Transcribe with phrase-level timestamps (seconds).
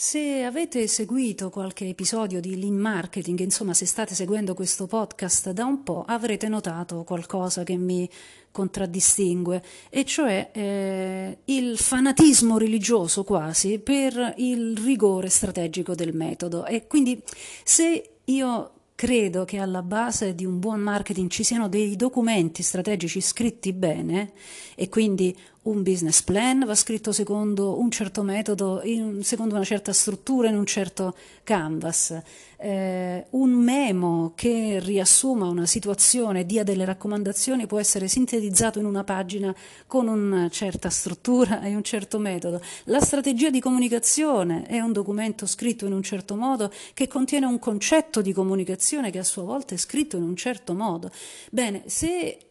[0.00, 5.64] Se avete seguito qualche episodio di Lean Marketing, insomma se state seguendo questo podcast da
[5.64, 8.08] un po', avrete notato qualcosa che mi
[8.52, 16.64] contraddistingue, e cioè eh, il fanatismo religioso quasi per il rigore strategico del metodo.
[16.64, 17.20] E quindi
[17.64, 23.20] se io credo che alla base di un buon marketing ci siano dei documenti strategici
[23.20, 24.32] scritti bene
[24.74, 29.92] e quindi un business plan va scritto secondo un certo metodo, in, secondo una certa
[29.92, 32.20] struttura, in un certo canvas.
[32.60, 39.04] Eh, un memo che riassuma una situazione, dia delle raccomandazioni, può essere sintetizzato in una
[39.04, 39.54] pagina
[39.86, 42.60] con una certa struttura e un certo metodo.
[42.84, 47.58] La strategia di comunicazione è un documento scritto in un certo modo che contiene un
[47.58, 51.10] concetto di comunicazione che a sua volta è scritto in un certo modo.
[51.50, 52.47] Bene, se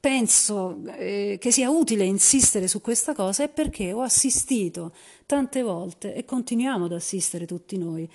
[0.00, 4.92] penso eh, che sia utile insistere su questa cosa è perché ho assistito
[5.26, 8.08] tante volte e continuiamo ad assistere tutti noi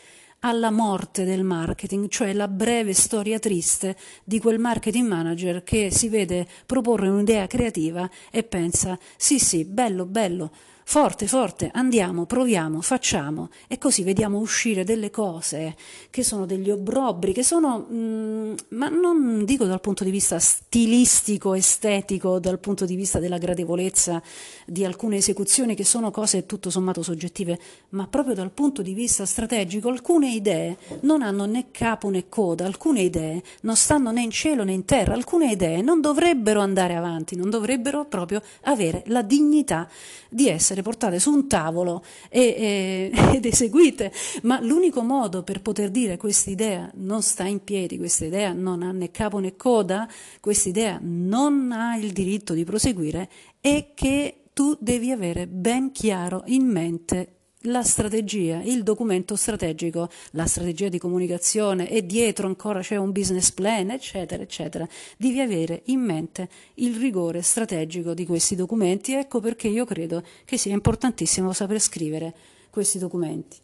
[0.45, 6.09] alla morte del marketing, cioè la breve storia triste di quel marketing manager che si
[6.09, 10.51] vede proporre un'idea creativa e pensa sì sì, bello, bello,
[10.85, 13.49] Forte, forte, andiamo, proviamo, facciamo.
[13.67, 15.75] E così vediamo uscire delle cose
[16.09, 21.53] che sono degli obbrobri, che sono, mm, ma non dico dal punto di vista stilistico,
[21.53, 24.21] estetico, dal punto di vista della gradevolezza
[24.65, 27.59] di alcune esecuzioni che sono cose tutto sommato soggettive,
[27.89, 32.65] ma proprio dal punto di vista strategico alcune idee non hanno né capo né coda,
[32.65, 36.95] alcune idee non stanno né in cielo né in terra, alcune idee non dovrebbero andare
[36.95, 39.87] avanti, non dovrebbero proprio avere la dignità
[40.29, 44.11] di essere essere portate su un tavolo e, e, ed eseguite,
[44.43, 48.81] ma l'unico modo per poter dire questa idea non sta in piedi, questa idea non
[48.81, 53.29] ha né capo né coda, questa idea non ha il diritto di proseguire,
[53.61, 60.45] è che tu devi avere ben chiaro in mente la strategia, il documento strategico, la
[60.45, 64.87] strategia di comunicazione e dietro ancora c'è un business plan, eccetera, eccetera.
[65.17, 69.13] Devi avere in mente il rigore strategico di questi documenti.
[69.13, 72.33] Ecco perché io credo che sia importantissimo saper scrivere
[72.69, 73.57] questi documenti.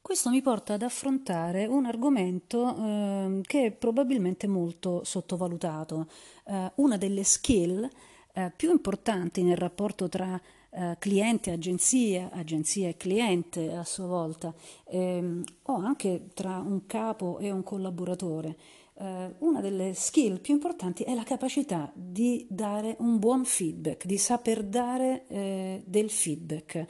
[0.00, 6.06] Questo mi porta ad affrontare un argomento eh, che è probabilmente molto sottovalutato.
[6.44, 7.88] Eh, una delle skill
[8.34, 10.38] eh, più importanti nel rapporto tra
[10.74, 14.52] eh, cliente, agenzia, agenzia e cliente a sua volta,
[14.86, 18.56] ehm, o anche tra un capo e un collaboratore.
[18.96, 24.18] Eh, una delle skill più importanti è la capacità di dare un buon feedback, di
[24.18, 26.86] saper dare eh, del feedback.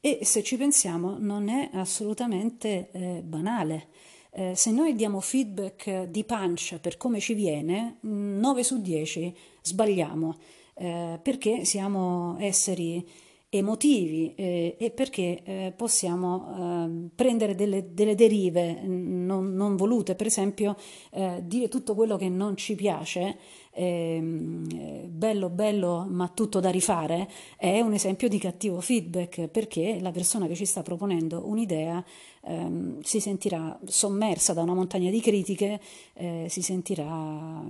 [0.00, 3.88] E se ci pensiamo non è assolutamente eh, banale.
[4.32, 10.36] Eh, se noi diamo feedback di pancia per come ci viene, 9 su 10 sbagliamo
[10.80, 13.06] eh, perché siamo esseri
[13.52, 20.26] emotivi eh, e perché eh, possiamo eh, prendere delle, delle derive non, non, volute, per
[20.28, 20.76] esempio
[21.10, 23.36] eh, dire tutto quello che non ci piace,
[23.72, 30.12] ehm, bello bello ma tutto da rifare, è un esempio di cattivo feedback perché la
[30.12, 32.02] persona che ci sta proponendo un'idea
[32.44, 35.80] ehm, si sentirà sommersa da una montagna di critiche,
[36.14, 37.68] eh, si sentirà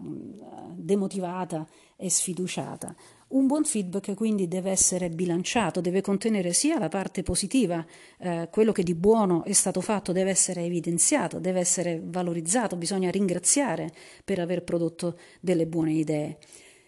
[0.75, 1.67] demotivata
[2.01, 2.95] e sfiduciata.
[3.29, 7.85] Un buon feedback quindi deve essere bilanciato, deve contenere sia la parte positiva,
[8.19, 13.11] eh, quello che di buono è stato fatto deve essere evidenziato, deve essere valorizzato, bisogna
[13.11, 13.93] ringraziare
[14.25, 16.39] per aver prodotto delle buone idee.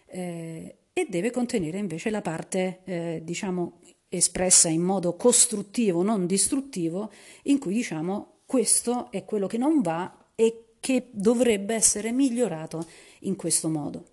[0.07, 3.79] Eh, e deve contenere invece la parte, eh, diciamo,
[4.09, 7.11] espressa in modo costruttivo, non distruttivo,
[7.43, 12.85] in cui diciamo questo è quello che non va e che dovrebbe essere migliorato
[13.21, 14.07] in questo modo.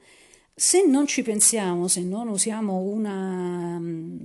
[0.55, 4.19] Se non ci pensiamo, se non usiamo una mm,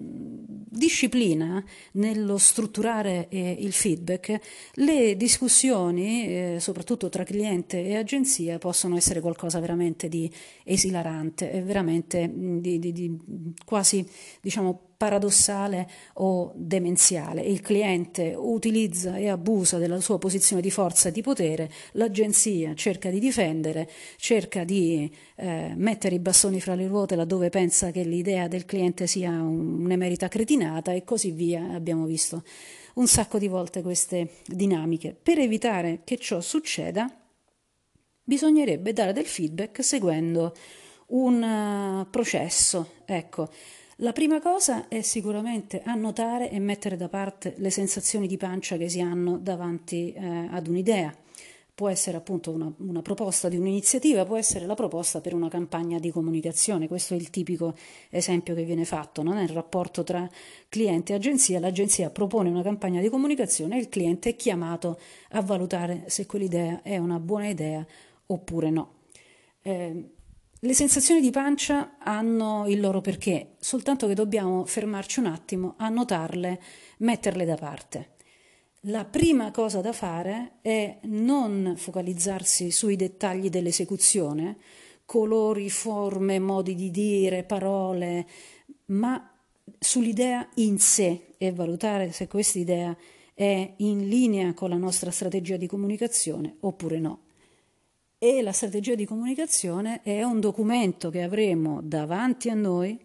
[0.76, 1.64] disciplina
[1.94, 4.40] nello strutturare eh, il feedback,
[4.74, 10.30] le discussioni, eh, soprattutto tra cliente e agenzia, possono essere qualcosa veramente di
[10.64, 13.18] esilarante e veramente mm, di, di, di
[13.64, 14.06] quasi
[14.42, 17.42] diciamo paradossale o demenziale.
[17.42, 23.10] Il cliente utilizza e abusa della sua posizione di forza e di potere, l'agenzia cerca
[23.10, 28.48] di difendere, cerca di eh, mettere i bastoni fra le ruote laddove pensa che l'idea
[28.48, 31.72] del cliente sia un'emerita cretinata e così via.
[31.74, 32.44] Abbiamo visto
[32.96, 35.16] un sacco di volte queste dinamiche.
[35.22, 37.10] Per evitare che ciò succeda,
[38.24, 40.54] bisognerebbe dare del feedback seguendo
[41.08, 42.92] un uh, processo.
[43.06, 43.50] Ecco,
[44.00, 48.90] la prima cosa è sicuramente annotare e mettere da parte le sensazioni di pancia che
[48.90, 51.16] si hanno davanti eh, ad un'idea.
[51.74, 56.00] può essere appunto una, una, proposta di un'iniziativa, può essere la proposta per una campagna
[56.00, 56.88] di comunicazione.
[56.88, 57.74] Questo è il tipico
[58.10, 59.34] esempio che viene fatto no?
[59.34, 60.30] nel rapporto tra
[60.68, 61.60] cliente e agenzia.
[61.60, 65.00] L'agenzia propone una campagna di comunicazione e il cliente è chiamato
[65.32, 67.86] a valutare se quell'idea è una buona idea
[68.28, 68.94] oppure no.
[69.62, 70.15] Eh,
[70.60, 75.90] le sensazioni di pancia hanno il loro perché, soltanto che dobbiamo fermarci un attimo a
[75.90, 76.62] notarle,
[77.00, 78.14] metterle da parte.
[78.88, 84.58] La prima cosa da fare è non focalizzarsi sui dettagli dell'esecuzione,
[85.06, 88.28] colori, forme, modi di dire, parole,
[88.88, 89.32] ma
[89.80, 92.96] sull'idea in sé e valutare se questa idea
[93.34, 97.25] è in linea con la nostra strategia di comunicazione oppure no.
[98.26, 103.00] E la strategia di comunicazione è un documento che avremo davanti a noi,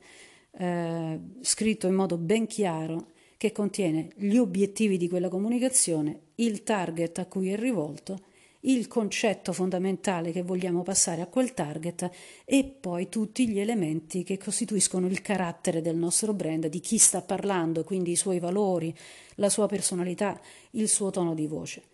[0.52, 7.18] eh, scritto in modo ben chiaro, che contiene gli obiettivi di quella comunicazione, il target
[7.18, 8.18] a cui è rivolto,
[8.60, 12.10] il concetto fondamentale che vogliamo passare a quel target
[12.46, 17.20] e poi tutti gli elementi che costituiscono il carattere del nostro brand, di chi sta
[17.20, 18.96] parlando, quindi i suoi valori,
[19.34, 20.40] la sua personalità,
[20.70, 21.89] il suo tono di voce.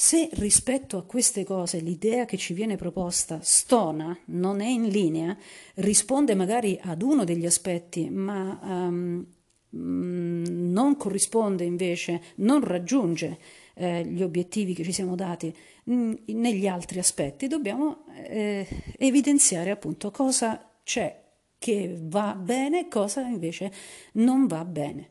[0.00, 5.36] Se rispetto a queste cose l'idea che ci viene proposta stona, non è in linea,
[5.74, 9.26] risponde magari ad uno degli aspetti, ma um,
[9.70, 13.38] non corrisponde invece, non raggiunge
[13.74, 15.52] eh, gli obiettivi che ci siamo dati
[15.82, 18.68] mh, mm, negli altri aspetti, dobbiamo eh,
[18.98, 21.24] evidenziare appunto cosa c'è
[21.58, 23.72] che va bene e cosa invece
[24.12, 25.08] non va bene.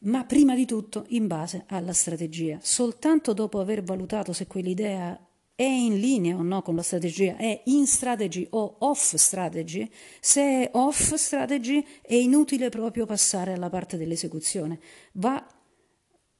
[0.00, 2.58] Ma prima di tutto in base alla strategia.
[2.62, 5.18] Soltanto dopo aver valutato se quell'idea
[5.54, 9.90] è in linea o no con la strategia, è in strategy o off strategy,
[10.20, 14.78] se è off strategy è inutile proprio passare alla parte dell'esecuzione,
[15.14, 15.44] va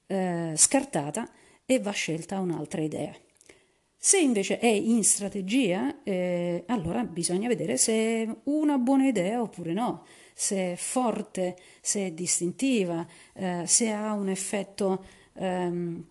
[0.07, 1.29] eh, scartata
[1.67, 3.13] e va scelta un'altra idea.
[4.01, 9.73] Se invece è in strategia, eh, allora bisogna vedere se è una buona idea oppure
[9.73, 13.05] no, se è forte, se è distintiva,
[13.35, 15.05] eh, se ha un effetto
[15.35, 16.05] ehm,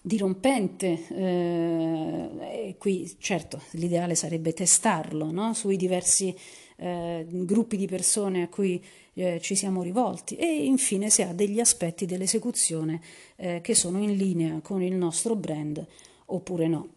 [0.00, 1.06] dirompente.
[1.08, 5.54] Eh, e qui certo l'ideale sarebbe testarlo no?
[5.54, 6.32] sui diversi
[6.76, 8.80] eh, gruppi di persone a cui
[9.14, 13.00] eh, ci siamo rivolti e infine se ha degli aspetti dell'esecuzione
[13.34, 15.84] eh, che sono in linea con il nostro brand
[16.26, 16.96] oppure no.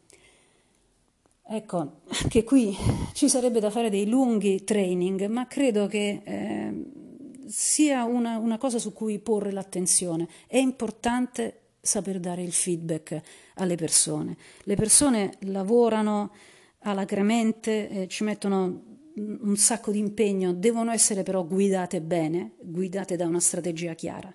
[1.54, 2.74] Ecco, anche qui
[3.12, 6.86] ci sarebbe da fare dei lunghi training, ma credo che eh,
[7.46, 10.30] sia una, una cosa su cui porre l'attenzione.
[10.48, 13.22] È importante saper dare il feedback
[13.56, 14.38] alle persone.
[14.64, 16.32] Le persone lavorano
[16.84, 18.84] alacremente, eh, ci mettono
[19.16, 24.34] un sacco di impegno, devono essere però guidate bene, guidate da una strategia chiara.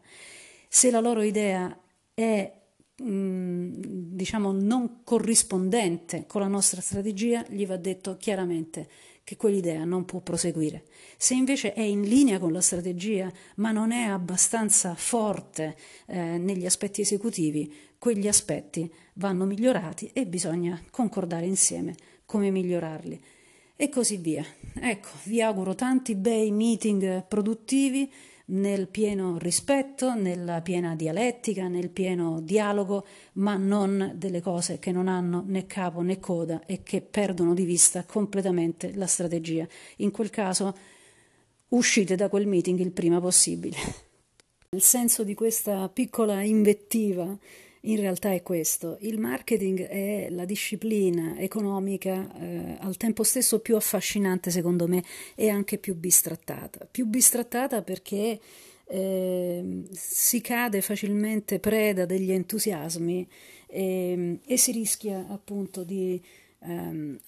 [0.69, 1.75] Se la loro idea
[2.13, 2.53] è
[2.99, 8.89] diciamo non corrispondente con la nostra strategia, gli va detto chiaramente
[9.23, 10.85] che quell'idea non può proseguire.
[11.17, 15.77] Se invece è in linea con la strategia, ma non è abbastanza forte
[16.07, 23.21] eh, negli aspetti esecutivi, quegli aspetti vanno migliorati e bisogna concordare insieme come migliorarli.
[23.75, 24.45] E così via.
[24.75, 28.11] Ecco, vi auguro tanti bei meeting produttivi
[28.49, 35.09] nel pieno rispetto, nella piena dialettica, nel pieno dialogo, ma non delle cose che non
[35.09, 39.67] hanno né capo né coda e che perdono di vista completamente la strategia.
[39.97, 40.77] In quel caso
[41.71, 43.77] uscite da quel meeting il prima possibile.
[44.71, 47.39] Il senso di questa piccola invettiva
[47.83, 48.97] in realtà è questo.
[49.01, 55.49] Il marketing è la disciplina economica eh, al tempo stesso più affascinante, secondo me, e
[55.49, 56.87] anche più bistrattata.
[56.91, 58.41] Più bistrattata perché
[58.89, 63.29] eh, si cade facilmente preda degli entusiasmi
[63.67, 66.21] e, e si rischia appunto di
[66.61, 67.19] ehm,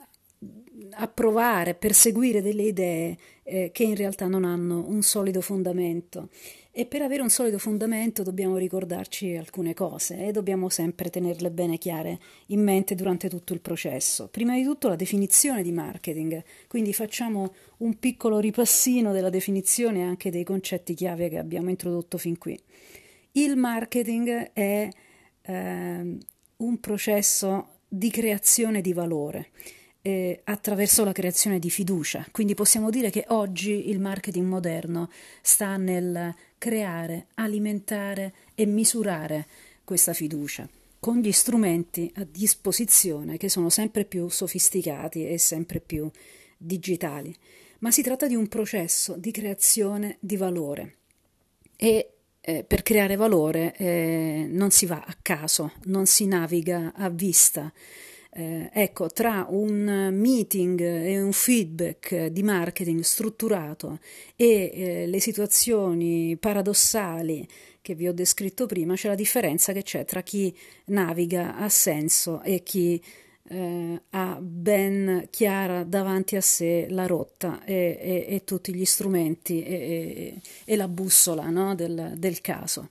[0.92, 6.28] approvare, perseguire delle idee eh, che in realtà non hanno un solido fondamento.
[6.78, 11.76] E per avere un solido fondamento dobbiamo ricordarci alcune cose e dobbiamo sempre tenerle bene
[11.76, 14.28] chiare in mente durante tutto il processo.
[14.28, 20.02] Prima di tutto la definizione di marketing, quindi facciamo un piccolo ripassino della definizione e
[20.02, 22.56] anche dei concetti chiave che abbiamo introdotto fin qui.
[23.32, 24.88] Il marketing è
[25.42, 26.16] eh,
[26.58, 29.50] un processo di creazione di valore
[30.02, 32.26] eh, attraverso la creazione di fiducia.
[32.30, 35.10] Quindi possiamo dire che oggi il marketing moderno
[35.42, 39.46] sta nel creare, alimentare e misurare
[39.84, 40.68] questa fiducia
[41.00, 46.10] con gli strumenti a disposizione che sono sempre più sofisticati e sempre più
[46.56, 47.34] digitali.
[47.80, 50.96] Ma si tratta di un processo di creazione di valore
[51.76, 57.08] e eh, per creare valore eh, non si va a caso, non si naviga a
[57.08, 57.72] vista,
[58.30, 63.98] Eh, ecco, tra un meeting e un feedback di marketing strutturato
[64.36, 67.48] e eh, le situazioni paradossali
[67.80, 70.54] che vi ho descritto prima, c'è la differenza che c'è tra chi
[70.86, 73.02] naviga a senso e chi
[73.50, 79.62] eh, ha ben chiara davanti a sé la rotta e, e, e tutti gli strumenti
[79.62, 82.90] e, e la bussola no, del, del, caso.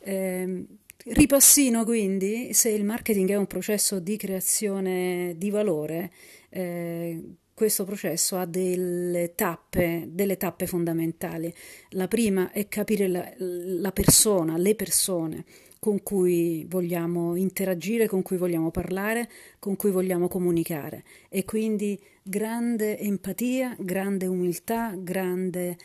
[0.00, 0.64] Eh,
[1.04, 6.10] ripassino quindi, se il marketing è un processo di creazione di valore,
[6.50, 7.22] eh,
[7.54, 11.52] questo processo ha delle tappe, delle tappe fondamentali.
[11.90, 15.44] La prima è capire la, la persona, le persone
[15.80, 19.28] con cui vogliamo interagire, con cui vogliamo parlare,
[19.58, 25.76] con cui vogliamo comunicare e quindi grande empatia, grande umiltà, grande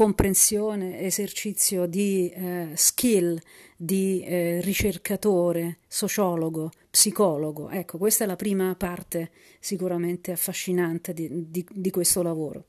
[0.00, 3.38] comprensione, esercizio di eh, skill
[3.76, 7.68] di eh, ricercatore, sociologo, psicologo.
[7.68, 12.64] Ecco, questa è la prima parte sicuramente affascinante di, di, di questo lavoro.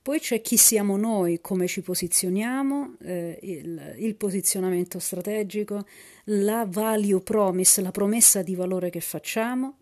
[0.00, 5.84] Poi c'è chi siamo noi, come ci posizioniamo, eh, il, il, posizionamento strategico,
[6.26, 9.78] la value promise, la promessa di valore che facciamo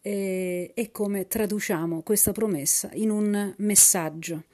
[0.00, 4.44] e, e come traduciamo questa promessa in un messaggio.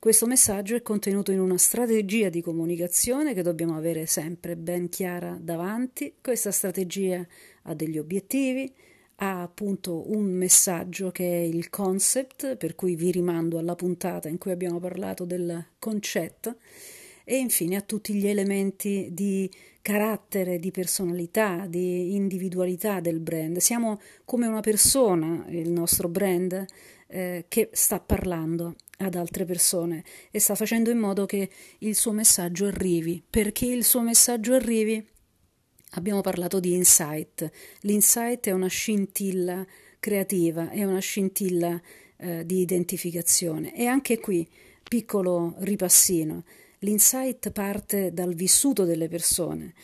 [0.00, 5.36] Questo messaggio è contenuto in una strategia di comunicazione che dobbiamo avere sempre ben chiara
[5.38, 6.14] davanti.
[6.22, 7.22] Questa strategia
[7.64, 8.72] ha degli obiettivi,
[9.16, 14.38] ha appunto un messaggio che è il concept, per cui vi rimando alla puntata in
[14.38, 16.56] cui abbiamo parlato del concetto,
[17.30, 19.48] e infine ha tutti gli elementi di
[19.82, 23.58] carattere, di personalità, di individualità del brand.
[23.58, 26.64] Siamo come una persona, il nostro brand,
[27.06, 32.10] eh, che sta parlando ad altre persone e sta facendo in modo che il suo
[32.10, 33.22] messaggio arrivi.
[33.30, 35.00] Perché il suo messaggio arrivi?
[35.90, 37.48] Abbiamo parlato di insight.
[37.82, 39.64] L'insight è una scintilla
[40.00, 41.80] creativa, è una scintilla
[42.16, 43.72] eh, di identificazione.
[43.72, 44.44] E anche qui,
[44.82, 46.42] piccolo ripassino,
[46.80, 49.74] l'insight parte dal vissuto delle persone,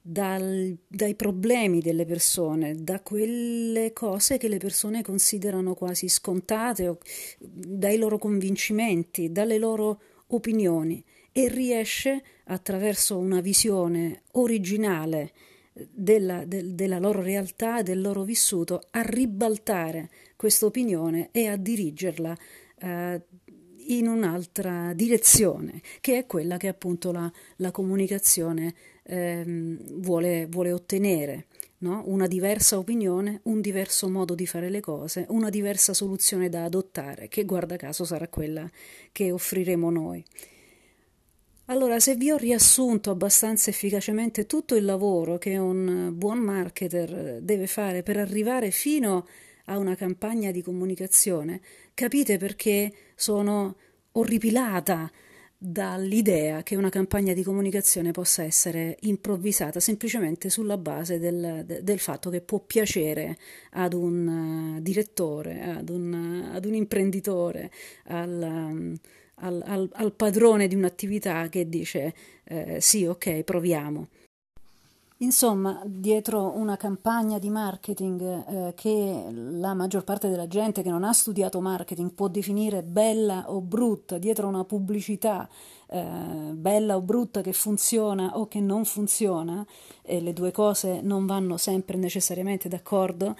[0.00, 6.98] dal, dai problemi delle persone, da quelle cose che le persone considerano quasi scontate, o,
[7.38, 15.32] dai loro convincimenti, dalle loro opinioni e riesce attraverso una visione originale
[15.90, 22.36] della, del, della loro realtà, del loro vissuto, a ribaltare questa opinione e a dirigerla
[22.78, 23.22] eh,
[23.88, 28.74] in un'altra direzione, che è quella che appunto la, la comunicazione
[29.04, 31.46] ehm, vuole, vuole, ottenere.
[31.78, 32.02] No?
[32.06, 37.28] Una diversa opinione, un diverso modo di fare le cose, una diversa soluzione da adottare,
[37.28, 38.68] che guarda caso sarà quella
[39.12, 40.24] che offriremo noi.
[41.66, 47.66] Allora, se vi ho riassunto abbastanza efficacemente tutto il lavoro che un buon marketer deve
[47.66, 49.24] fare per arrivare fino a
[49.74, 51.60] una campagna di comunicazione,
[51.94, 53.76] capite perché sono
[54.12, 55.10] orripilata
[55.58, 62.30] dall'idea che una campagna di comunicazione possa essere improvvisata semplicemente sulla base del, del fatto
[62.30, 63.36] che può piacere
[63.70, 67.70] ad un direttore, ad un, ad un imprenditore,
[68.04, 68.98] al
[69.40, 74.08] al, al, al padrone di un'attività che dice eh, sì, ok, proviamo.
[75.20, 81.04] Insomma, dietro una campagna di marketing eh, che la maggior parte della gente che non
[81.04, 85.48] ha studiato marketing può definire bella o brutta, dietro una pubblicità
[85.88, 86.04] eh,
[86.52, 89.64] bella o brutta che funziona o che non funziona,
[90.02, 93.36] e le due cose non vanno sempre necessariamente d'accordo,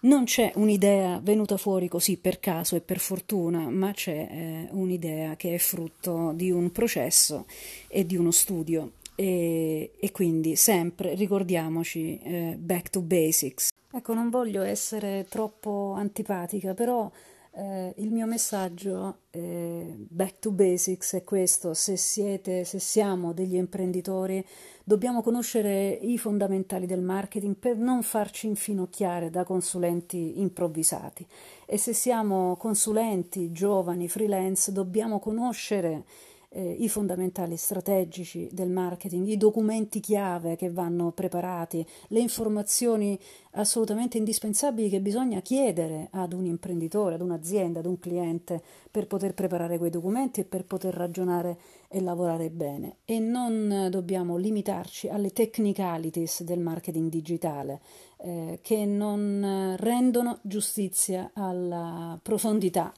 [0.00, 5.36] non c'è un'idea venuta fuori così per caso e per fortuna, ma c'è eh, un'idea
[5.36, 7.44] che è frutto di un processo
[7.86, 8.92] e di uno studio.
[9.14, 13.68] E, e quindi sempre ricordiamoci eh, back to basics.
[13.92, 17.10] Ecco, non voglio essere troppo antipatica, però
[17.54, 23.56] eh, il mio messaggio eh, back to basics è questo: se siete, se siamo degli
[23.56, 24.42] imprenditori,
[24.82, 31.26] dobbiamo conoscere i fondamentali del marketing per non farci infinocchiare da consulenti improvvisati.
[31.66, 36.04] E se siamo consulenti giovani, freelance, dobbiamo conoscere
[36.52, 43.18] eh, i fondamentali strategici del marketing, i documenti chiave che vanno preparati, le informazioni
[43.52, 49.34] assolutamente indispensabili che bisogna chiedere ad un imprenditore, ad un'azienda, ad un cliente per poter
[49.34, 52.96] preparare quei documenti e per poter ragionare e lavorare bene.
[53.04, 57.80] E non dobbiamo limitarci alle technicalities del marketing digitale
[58.18, 62.92] eh, che non rendono giustizia alla profondità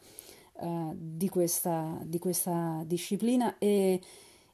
[0.61, 4.01] eh, di, questa, di, questa, disciplina e,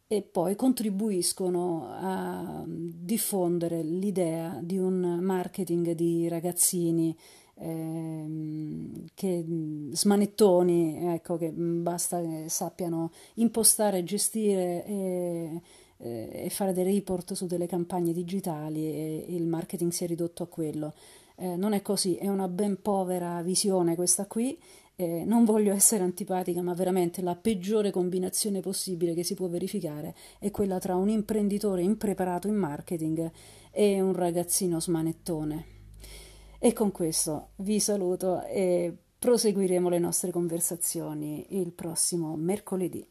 [0.07, 7.17] e poi contribuiscono a diffondere l'idea di un marketing di ragazzini
[7.61, 9.45] ehm, che
[9.93, 15.61] smanettoni, ecco, che basta che sappiano impostare, gestire e,
[15.99, 20.47] e fare dei report su delle campagne digitali e il marketing si è ridotto a
[20.47, 20.95] quello.
[21.37, 24.59] Eh, non è così, è una ben povera visione questa qui.
[25.01, 30.15] Eh, non voglio essere antipatica, ma veramente la peggiore combinazione possibile che si può verificare
[30.39, 33.31] è quella tra un imprenditore impreparato in marketing
[33.71, 35.65] e un ragazzino smanettone.
[36.59, 43.10] E con questo vi saluto e proseguiremo le nostre conversazioni il prossimo mercoledì.